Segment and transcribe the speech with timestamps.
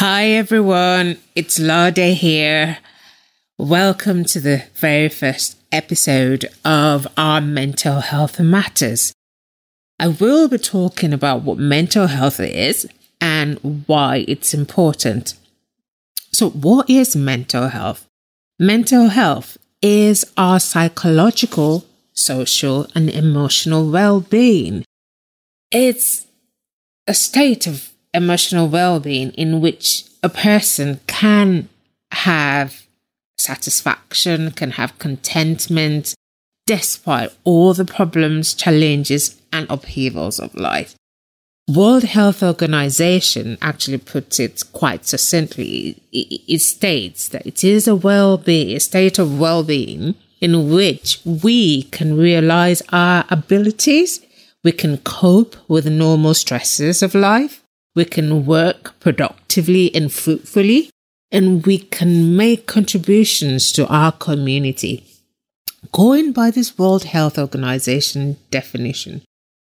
[0.00, 2.78] Hi everyone, it's Lade here.
[3.58, 9.12] Welcome to the very first episode of Our Mental Health Matters.
[9.98, 12.88] I will be talking about what mental health is
[13.20, 15.34] and why it's important.
[16.30, 18.06] So, what is mental health?
[18.56, 24.84] Mental health is our psychological, social, and emotional well being.
[25.72, 26.28] It's
[27.08, 31.68] a state of emotional well being in which a person can
[32.12, 32.86] have
[33.36, 36.14] satisfaction, can have contentment,
[36.66, 40.94] despite all the problems, challenges, and upheavals of life.
[41.68, 46.02] World Health Organization actually puts it quite succinctly.
[46.12, 52.16] It states that it is a well-being, a state of well-being in which we can
[52.16, 54.20] realize our abilities,
[54.64, 57.62] we can cope with the normal stresses of life,
[57.98, 60.88] we can work productively and fruitfully,
[61.32, 65.04] and we can make contributions to our community.
[65.90, 69.22] Going by this World Health Organization definition,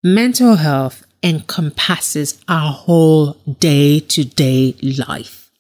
[0.05, 4.75] mental health encompasses our whole day to day
[5.09, 5.51] life.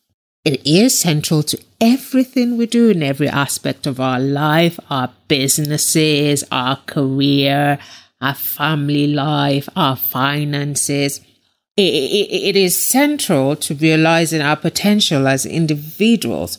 [0.44, 6.44] It is central to everything we do in every aspect of our life, our businesses,
[6.52, 7.78] our career,
[8.20, 11.22] our family life, our finances,
[11.76, 16.58] it is central to realizing our potential as individuals.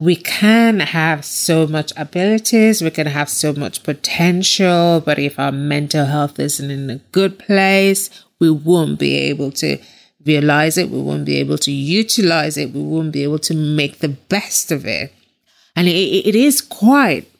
[0.00, 5.52] We can have so much abilities, we can have so much potential, but if our
[5.52, 8.10] mental health isn't in a good place,
[8.40, 9.78] we won't be able to
[10.24, 13.98] realize it, we won't be able to utilize it, we won't be able to make
[13.98, 15.12] the best of it.
[15.76, 17.30] And it, it is quite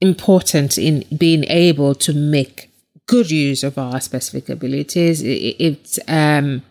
[0.00, 2.70] important in being able to make
[3.06, 5.22] good use of our specific abilities.
[5.22, 6.62] It, it's um,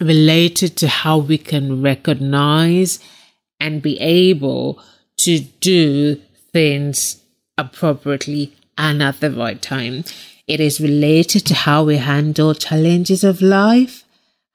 [0.00, 2.98] related to how we can recognize
[3.58, 4.80] and be able
[5.18, 6.16] to do
[6.52, 7.22] things
[7.56, 10.04] appropriately and at the right time.
[10.46, 14.04] It is related to how we handle challenges of life,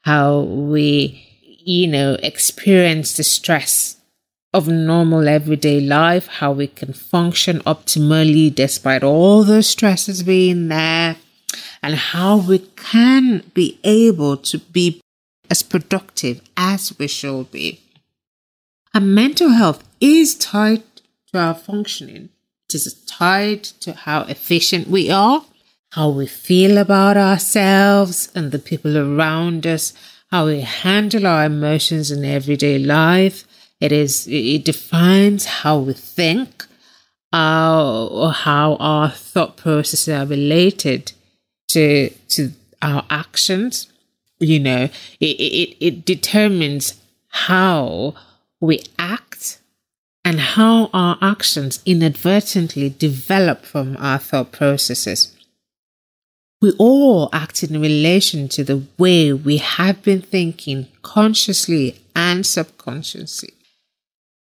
[0.03, 3.97] how we, you know, experience the stress
[4.53, 11.17] of normal everyday life, how we can function optimally despite all the stresses being there,
[11.81, 15.00] and how we can be able to be
[15.51, 17.81] as productive as we should be.
[18.93, 20.83] And mental health is tied
[21.27, 22.29] to our functioning.
[22.69, 25.43] It is tied to how efficient we are,
[25.91, 29.93] how we feel about ourselves and the people around us,
[30.31, 33.45] how we handle our emotions in everyday life.
[33.81, 36.65] It is, it defines how we think,
[37.33, 41.11] uh, or how our thought processes are related
[41.69, 42.51] to, to
[42.81, 43.90] our actions
[44.41, 48.15] you know, it, it, it determines how
[48.59, 49.59] we act
[50.25, 55.35] and how our actions inadvertently develop from our thought processes.
[56.61, 63.53] We all act in relation to the way we have been thinking consciously and subconsciously.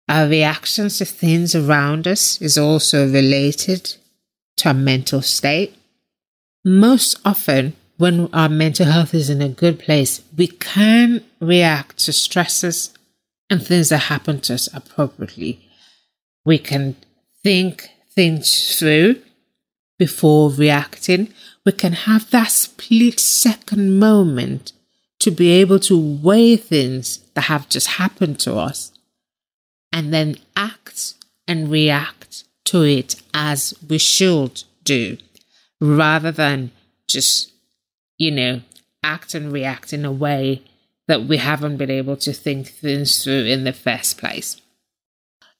[0.08, 3.96] Our reactions to things around us is also related
[4.58, 5.76] to our mental state.
[6.64, 12.12] Most often, when our mental health is in a good place, we can react to
[12.12, 12.92] stresses
[13.48, 15.68] and things that happen to us appropriately.
[16.44, 16.96] We can
[17.42, 19.22] think things through
[19.98, 21.32] before reacting.
[21.64, 24.72] We can have that split second moment
[25.20, 28.92] to be able to weigh things that have just happened to us
[29.92, 31.14] and then act
[31.48, 35.16] and react to it as we should do
[35.80, 36.70] rather than
[37.06, 37.52] just
[38.18, 38.60] you know,
[39.02, 40.62] act and react in a way
[41.08, 44.60] that we haven't been able to think things through in the first place.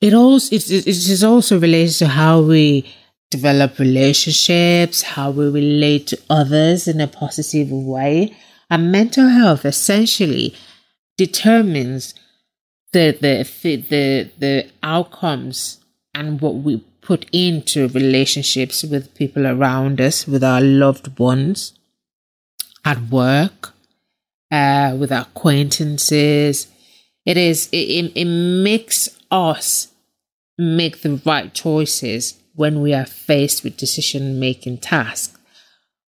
[0.00, 2.86] It also it, it is also related to how we
[3.30, 8.36] develop relationships, how we relate to others in a positive way.
[8.68, 10.54] And mental health essentially
[11.16, 12.14] determines
[12.92, 13.42] the the
[13.90, 15.78] the the outcomes
[16.14, 21.72] and what we put into relationships with people around us, with our loved ones,
[22.86, 23.74] at work,
[24.50, 26.68] uh, with acquaintances.
[27.26, 29.88] It is it, it makes us
[30.56, 35.36] make the right choices when we are faced with decision making tasks.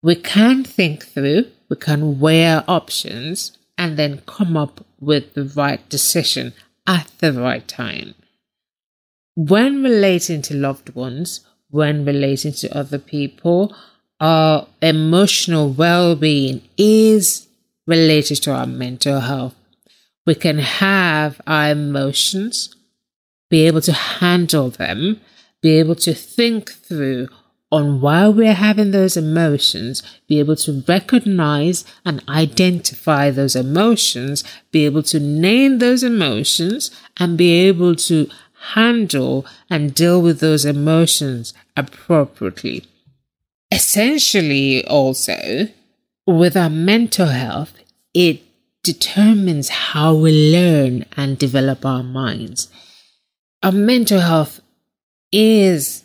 [0.02, 5.88] We can think through, we can weigh options, and then come up with the right
[5.90, 6.54] decision
[6.86, 8.14] at the right time.
[9.36, 13.76] When relating to loved ones, when relating to other people,
[14.20, 17.48] our emotional well being is
[17.86, 19.56] related to our mental health.
[20.26, 22.76] We can have our emotions,
[23.50, 25.22] be able to handle them,
[25.62, 27.30] be able to think through
[27.72, 34.86] on why we're having those emotions, be able to recognize and identify those emotions, be
[34.86, 38.30] able to name those emotions, and be able to
[38.74, 42.86] handle and deal with those emotions appropriately.
[43.72, 45.68] Essentially, also,
[46.26, 47.74] with our mental health,
[48.14, 48.42] it
[48.84, 52.70] determines how we learn and develop our minds.
[53.62, 54.62] Our mental health
[55.32, 56.04] is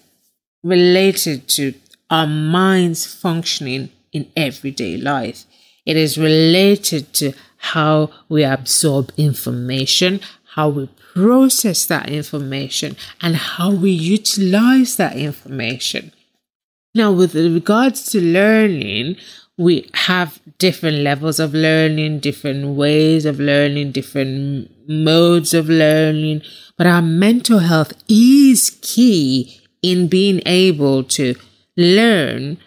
[0.64, 1.74] related to
[2.10, 5.44] our minds functioning in everyday life.
[5.86, 10.20] It is related to how we absorb information,
[10.54, 16.12] how we process that information, and how we utilize that information.
[16.94, 19.16] Now, with regards to learning,
[19.56, 26.42] we have different levels of learning, different ways of learning, different modes of learning,
[26.76, 31.34] but our mental health is key in being able to
[31.76, 32.58] learn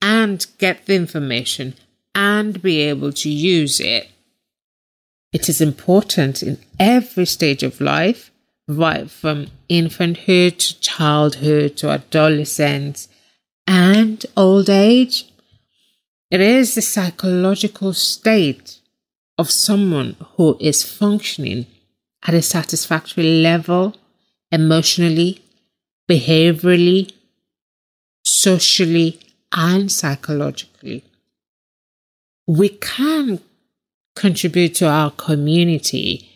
[0.00, 1.74] and get the information
[2.14, 4.08] and be able to use it.
[5.32, 8.30] It is important in every stage of life,
[8.68, 13.08] right from infanthood to childhood to adolescence
[13.66, 15.26] and old age.
[16.30, 18.78] It is the psychological state
[19.38, 21.66] of someone who is functioning
[22.26, 23.96] at a satisfactory level
[24.50, 25.42] emotionally,
[26.08, 27.12] behaviorally,
[28.24, 29.20] socially,
[29.52, 31.04] and psychologically.
[32.46, 33.40] We can
[34.14, 36.28] contribute to our community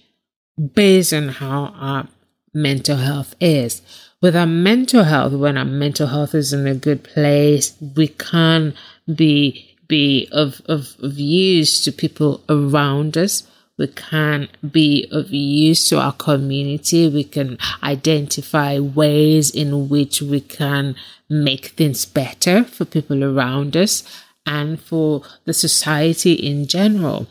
[0.74, 2.08] based on how our
[2.54, 3.82] mental health is.
[4.22, 8.74] With our mental health, when our mental health is in a good place, we can
[9.12, 13.44] be be of, of, of use to people around us
[13.78, 17.08] we can be of use to our community.
[17.08, 20.96] We can identify ways in which we can
[21.28, 24.02] make things better for people around us
[24.46, 27.26] and for the society in general.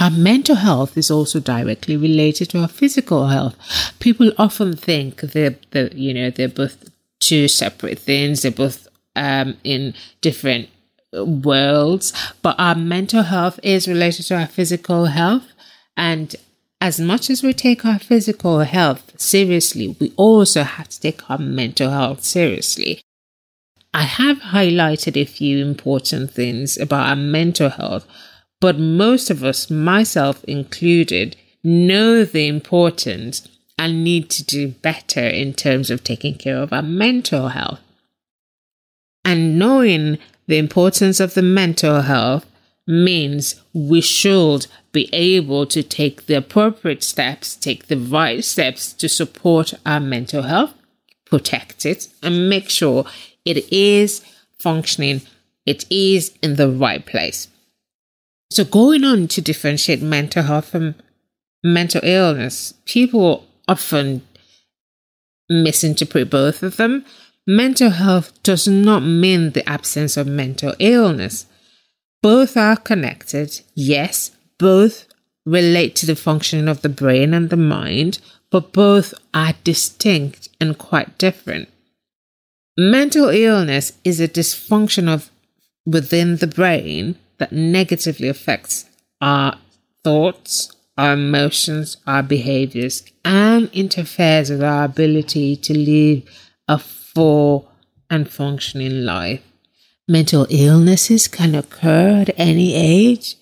[0.00, 3.54] Our mental health is also directly related to our physical health.
[4.00, 5.58] People often think they're,
[5.92, 6.88] you know, they're both
[7.20, 8.40] two separate things.
[8.40, 9.92] They're both um, in
[10.22, 10.70] different
[11.12, 15.52] worlds, but our mental health is related to our physical health.
[15.96, 16.34] And
[16.80, 21.38] as much as we take our physical health seriously, we also have to take our
[21.38, 23.02] mental health seriously.
[23.92, 28.06] I have highlighted a few important things about our mental health,
[28.60, 33.48] but most of us, myself included, know the importance
[33.78, 37.80] and need to do better in terms of taking care of our mental health.
[39.24, 42.46] And knowing the importance of the mental health
[42.86, 49.08] means we should be able to take the appropriate steps, take the right steps to
[49.08, 50.74] support our mental health,
[51.24, 53.04] protect it, and make sure
[53.44, 54.24] it is
[54.58, 55.22] functioning,
[55.64, 57.48] it is in the right place.
[58.50, 60.96] So, going on to differentiate mental health from
[61.62, 64.22] mental illness, people often
[65.48, 67.04] misinterpret both of them
[67.46, 71.46] Mental health does not mean the absence of mental illness.
[72.22, 75.06] Both are connected, yes, both
[75.44, 80.78] relate to the functioning of the brain and the mind, but both are distinct and
[80.78, 81.68] quite different.
[82.78, 85.28] Mental illness is a dysfunction of
[85.84, 88.84] within the brain that negatively affects
[89.20, 89.58] our
[90.04, 96.22] thoughts, our emotions, our behaviors, and interferes with our ability to live
[96.68, 97.72] a full
[98.08, 99.42] and functioning life.
[100.06, 103.36] Mental illnesses can occur at any age.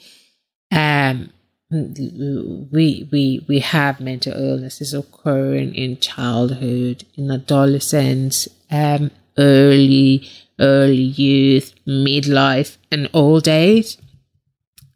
[0.70, 1.30] Um,
[1.70, 10.28] we we we have mental illnesses occurring in childhood, in adolescence, um, early
[10.58, 13.96] early youth, midlife, and old age.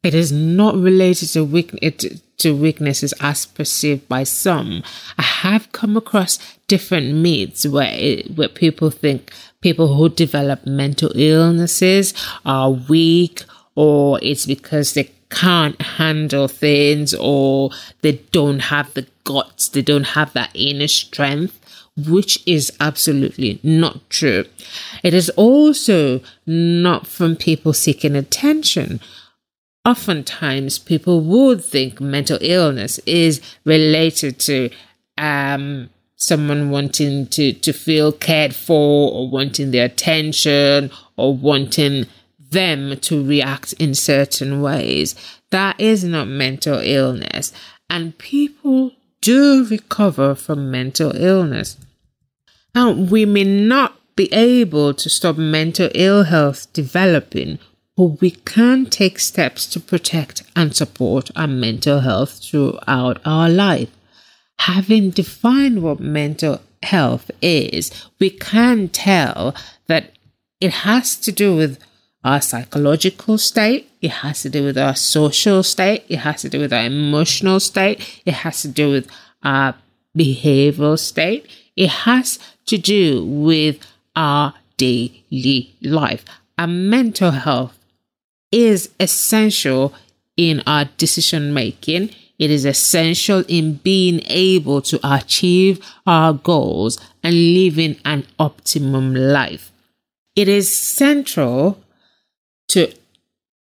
[0.03, 4.83] It is not related to weakness to weaknesses as perceived by some.
[5.17, 11.13] I have come across different myths where it, where people think people who develop mental
[11.15, 12.13] illnesses
[12.45, 13.45] are weak
[13.77, 17.71] or it's because they can't handle things or
[18.03, 21.59] they don't have the guts, they don't have that inner strength,
[21.97, 24.45] which is absolutely not true.
[25.03, 29.01] It is also not from people seeking attention.
[29.85, 34.71] Oftentimes, people would think mental illness is related to
[35.19, 42.07] um, someone wanting to, to feel cared for or wanting their attention or wanting
[42.39, 45.15] them to react in certain ways.
[45.51, 47.53] That is not mental illness.
[47.91, 48.93] And people
[49.23, 51.79] do recover from mental illness.
[52.75, 57.59] Now, we may not be able to stop mental ill health developing,
[57.97, 63.91] but we can take steps to protect and support our mental health throughout our life.
[64.61, 69.55] Having defined what mental health is, we can tell
[69.87, 70.13] that
[70.61, 71.79] it has to do with
[72.25, 76.61] our psychological state, it has to do with our social state, it has to do
[76.61, 79.09] with our emotional state, it has to do with
[79.43, 79.75] our
[80.17, 86.25] behavioral state, it has to do with our daily life.
[86.59, 87.79] Our mental health
[88.51, 89.95] is essential
[90.37, 92.11] in our decision making.
[92.39, 99.73] It is essential in being able to achieve our goals and living an optimum life.
[100.35, 101.83] It is central
[102.73, 102.93] to,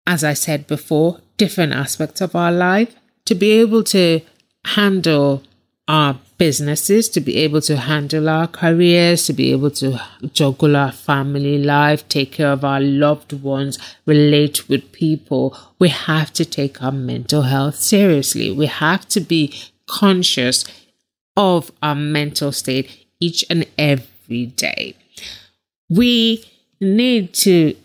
[0.07, 2.95] as I said before, different aspects of our life
[3.25, 4.21] to be able to
[4.65, 5.43] handle
[5.89, 10.01] our businesses, to be able to handle our careers, to be able to
[10.33, 16.33] juggle our family life, take care of our loved ones, relate with people, we have
[16.33, 18.51] to take our mental health seriously.
[18.51, 19.55] We have to be
[19.87, 20.65] conscious
[21.37, 24.95] of our mental state each and every day.
[25.89, 26.45] We
[26.81, 27.77] need to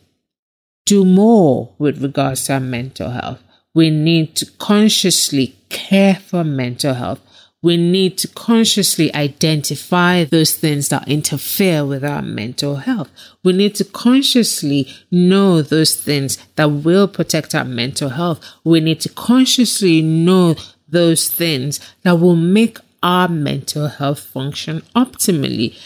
[0.87, 3.43] do more with regards to our mental health.
[3.75, 7.19] We need to consciously care for mental health.
[7.61, 13.11] We need to consciously identify those things that interfere with our mental health.
[13.43, 18.39] We need to consciously know those things that will protect our mental health.
[18.63, 20.55] We need to consciously know
[20.87, 25.77] those things that will make our mental health function optimally.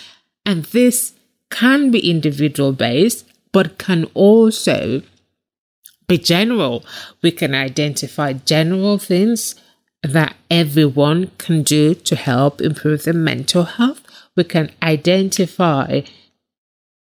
[0.45, 1.13] And this
[1.49, 5.01] can be individual based but can also
[6.07, 6.85] be general.
[7.21, 9.55] We can identify general things
[10.03, 14.01] that everyone can do to help improve their mental health.
[14.35, 16.01] We can identify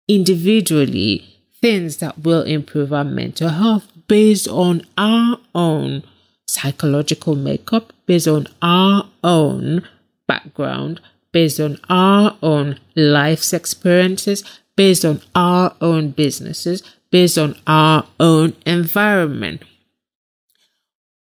[0.08, 6.04] individually things that will improve our mental health based on our own
[6.48, 9.88] psychological makeup, based on our own
[10.27, 11.01] background,
[11.32, 14.44] based on our own life's experiences,
[14.78, 16.82] based on our own businesses,
[17.12, 19.62] based on our own environment.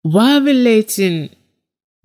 [0.02, 1.30] While relating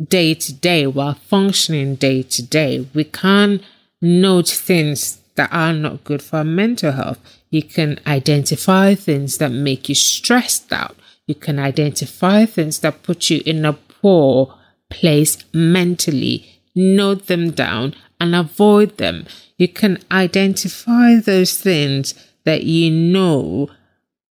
[0.01, 3.61] day to day, while functioning day to day, we can
[4.01, 7.19] note things that are not good for our mental health.
[7.49, 10.95] You can identify things that make you stressed out.
[11.27, 14.55] You can identify things that put you in a poor
[14.89, 16.61] place mentally.
[16.75, 19.25] Note them down and avoid them
[19.59, 23.69] you can identify those things that you know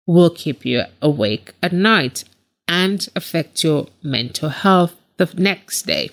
[0.08, 2.24] will keep you awake at night
[2.68, 6.10] and affect your mental health the next day.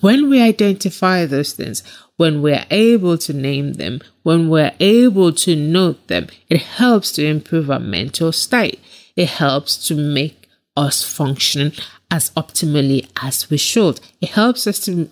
[0.00, 1.82] When we identify those things,
[2.16, 7.24] when we're able to name them, when we're able to note them, it helps to
[7.24, 8.80] improve our mental state.
[9.16, 11.72] It helps to make us function
[12.10, 14.00] as optimally as we should.
[14.20, 15.10] It helps us to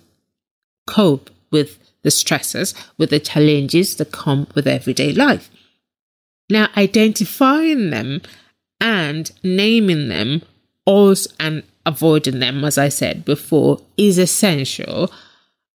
[0.86, 5.50] cope with the stresses, with the challenges that come with everyday life.
[6.50, 8.22] Now, identifying them
[8.80, 10.42] and naming them
[10.84, 15.12] also and avoiding them, as I said before, is essential,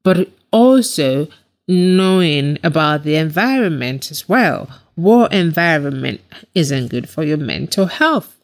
[0.03, 1.27] but also
[1.67, 4.69] knowing about the environment as well.
[4.95, 6.21] What environment
[6.55, 8.35] isn't good for your mental health?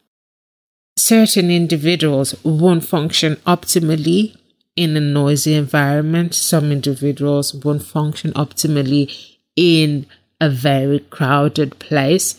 [0.96, 4.36] Certain individuals won't function optimally
[4.76, 6.34] in a noisy environment.
[6.34, 10.06] Some individuals won't function optimally in
[10.40, 12.36] a very crowded place.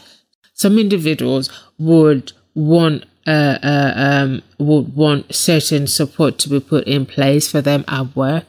[0.53, 7.05] Some individuals would want uh, uh, um, would want certain support to be put in
[7.05, 8.45] place for them at work.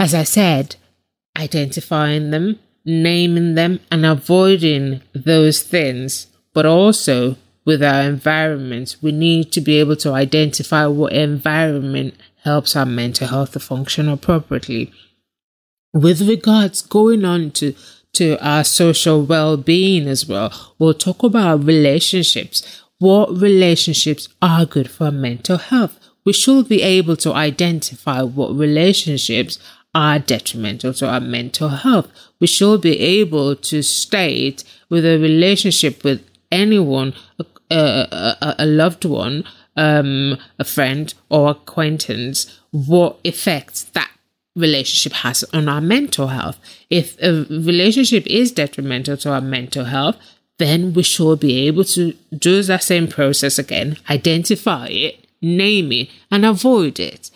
[0.00, 0.76] As I said,
[1.38, 9.52] identifying them, naming them, and avoiding those things, but also with our environment, we need
[9.52, 12.14] to be able to identify what environment
[12.48, 14.84] helps our mental health to function appropriately.
[16.04, 17.74] With regards going on to
[18.18, 22.56] to our social well-being as well, we'll talk about relationships.
[22.98, 25.98] what relationships are good for mental health.
[26.24, 29.58] We should be able to identify what relationships
[29.94, 32.08] are detrimental to our mental health.
[32.40, 37.14] We should be able to state with a relationship with anyone,
[37.70, 39.44] a, a, a loved one,
[39.78, 44.10] um, a friend or acquaintance, what effects that
[44.56, 46.58] relationship has on our mental health.
[46.90, 50.16] If a relationship is detrimental to our mental health,
[50.58, 56.10] then we should be able to do that same process again, identify it, name it,
[56.30, 57.30] and avoid it.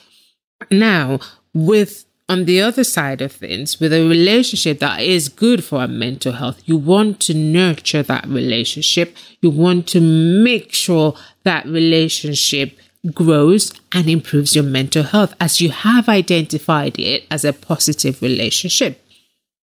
[0.70, 1.20] Now,
[1.54, 5.88] with on the other side of things, with a relationship that is good for our
[5.88, 9.14] mental health, you want to nurture that relationship.
[9.42, 12.78] You want to make sure that relationship
[13.12, 19.04] grows and improves your mental health as you have identified it as a positive relationship.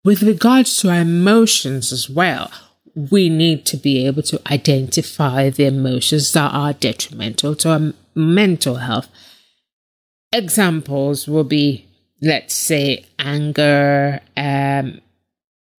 [0.04, 2.51] With regards to our emotions as well,
[2.94, 8.75] we need to be able to identify the emotions that are detrimental to our mental
[8.75, 9.08] health.
[10.32, 11.88] Examples will be,
[12.22, 15.02] let's say, anger, um,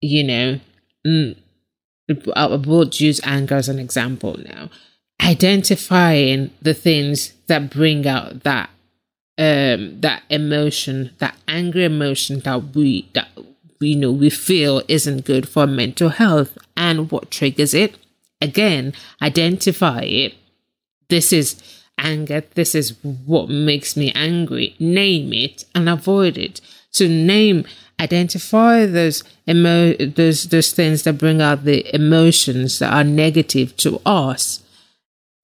[0.01, 0.59] you know,
[1.05, 1.35] mm,
[2.35, 4.69] I will use anger as an example now.
[5.21, 8.69] Identifying the things that bring out that
[9.37, 13.29] um that emotion, that angry emotion that we that
[13.79, 17.95] you know we feel isn't good for mental health and what triggers it
[18.41, 20.33] again identify it
[21.09, 24.75] this is anger this is what makes me angry.
[24.79, 26.59] Name it and avoid it.
[26.89, 27.65] So name
[27.99, 34.01] identify those emo those those things that bring out the emotions that are negative to
[34.05, 34.63] us.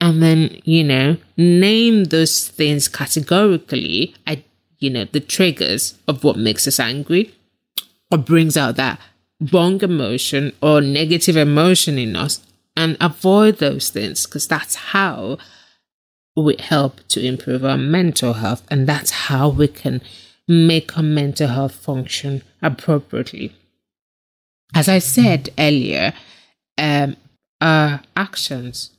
[0.02, 4.44] And then you know name those things categorically I,
[4.80, 7.34] you know the triggers of what makes us angry
[8.12, 9.00] or brings out that
[9.52, 12.42] wrong emotion or negative emotion in us
[12.76, 15.38] and avoid those things because that's how
[16.44, 20.02] we help to improve our mental health and that's how we can
[20.48, 23.54] make our mental health function appropriately.
[24.74, 26.14] As I said earlier,
[26.78, 27.18] um,
[27.60, 28.92] our actions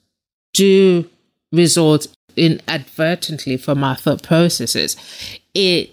[0.52, 1.08] do
[1.52, 4.96] result inadvertently from our thought processes.
[5.54, 5.90] It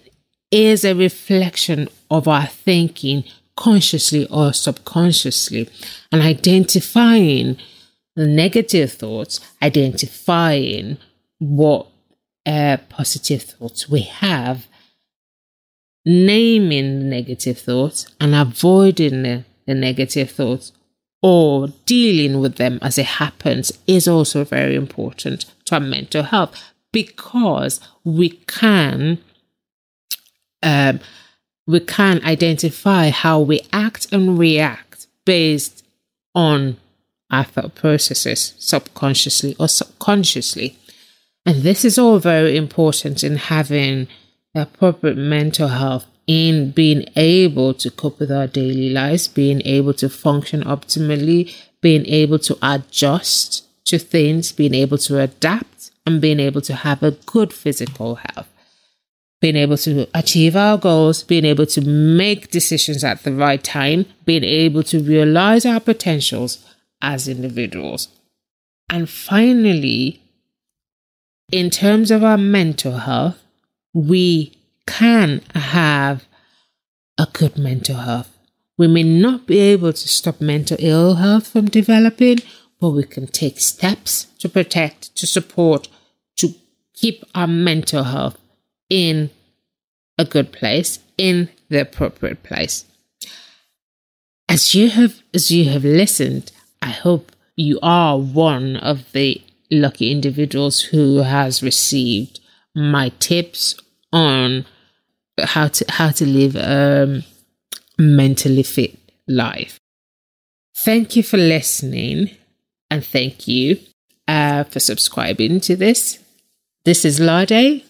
[0.51, 3.23] is a reflection of our thinking
[3.55, 5.69] consciously or subconsciously
[6.12, 7.58] and identifying
[8.15, 10.97] the negative thoughts, identifying
[11.39, 11.88] what
[12.45, 14.67] uh, positive thoughts we have,
[16.06, 20.71] naming the negative thoughts and avoiding the, the negative thoughts
[21.21, 26.71] or dealing with them as it happens is also very important to our mental health
[26.91, 29.17] because we can
[30.62, 31.00] um,
[31.67, 35.84] we can identify how we act and react based
[36.36, 36.78] on
[37.32, 40.78] our thought processes, subconsciously or subconsciously.
[41.45, 44.08] And this is all very important in having
[44.55, 50.10] appropriate mental health, in being able to cope with our daily lives, being able to
[50.10, 56.62] function optimally, being able to adjust to things, being able to adapt, and being able
[56.62, 58.49] to have a good physical health
[59.45, 64.05] being able to achieve our goals, being able to make decisions at the right time,
[64.25, 66.65] being able to realize our potentials
[66.99, 68.08] as individuals.
[68.89, 70.19] And finally,
[71.51, 73.41] in terms of our mental health,
[73.93, 76.25] we can have
[77.17, 78.31] a good mental health.
[78.77, 82.39] We may not be able to stop mental ill health from developing,
[82.79, 85.88] but we can take steps to protect, to support,
[86.38, 86.53] to
[86.93, 88.38] keep our mental health
[88.89, 89.29] in
[90.17, 92.86] a good place, in the appropriate place.
[94.47, 100.12] As you have as you have listened, I hope you are one of the lucky
[100.12, 102.39] individuals who has received
[102.75, 103.75] my tips
[104.12, 104.65] on
[105.39, 107.23] how to how to live a
[107.97, 108.97] mentally fit
[109.28, 109.80] life.
[110.78, 112.32] Thank you for listening
[112.89, 113.80] and thank you
[114.28, 116.19] uh, for subscribing to this.
[116.84, 117.84] This is Lade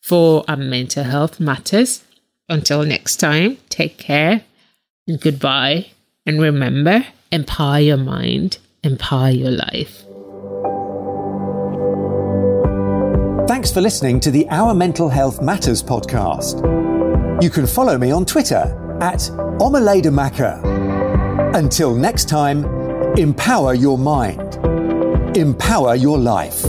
[0.00, 2.02] for our mental health matters.
[2.48, 4.42] Until next time, take care
[5.06, 5.90] and goodbye.
[6.26, 10.04] And remember, empower your mind, empower your life.
[13.50, 16.62] Thanks for listening to the Our Mental Health Matters podcast.
[17.42, 18.62] You can follow me on Twitter
[19.00, 19.18] at
[19.58, 21.56] Omaledamaka.
[21.56, 22.64] Until next time,
[23.16, 24.54] empower your mind,
[25.36, 26.64] empower your life.